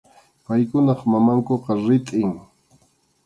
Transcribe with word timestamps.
Paykunap 0.45 0.99
mamankuqa 1.11 1.71
ritʼim. 1.85 2.31